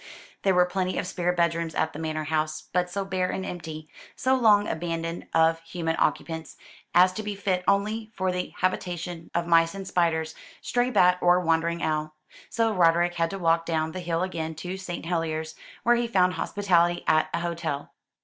There 0.41 0.55
were 0.55 0.65
plenty 0.65 0.97
of 0.97 1.05
spare 1.05 1.31
bedrooms 1.31 1.75
at 1.75 1.93
the 1.93 1.99
manor 1.99 2.23
house, 2.23 2.63
but 2.73 2.89
so 2.89 3.05
bare 3.05 3.29
and 3.29 3.45
empty, 3.45 3.87
so 4.15 4.33
long 4.33 4.67
abandoned 4.67 5.27
of 5.31 5.59
human 5.61 5.95
occupants, 5.99 6.57
as 6.95 7.13
to 7.13 7.21
be 7.21 7.35
fit 7.35 7.63
only 7.67 8.09
for 8.15 8.31
the 8.31 8.51
habitation 8.61 9.29
of 9.35 9.45
mice 9.45 9.75
and 9.75 9.87
spiders, 9.87 10.33
stray 10.59 10.89
bat 10.89 11.19
or 11.21 11.39
wandering 11.39 11.83
owl. 11.83 12.15
So 12.49 12.73
Roderick 12.73 13.13
had 13.13 13.29
to 13.29 13.37
walk 13.37 13.63
down 13.67 13.91
the 13.91 13.99
hill 13.99 14.23
again 14.23 14.55
to 14.55 14.75
St. 14.75 15.05
Helier's, 15.05 15.53
where 15.83 15.95
he 15.95 16.07
found 16.07 16.33
hospitality 16.33 17.03
at 17.05 17.29
an 17.31 17.41
hotel. 17.41 17.91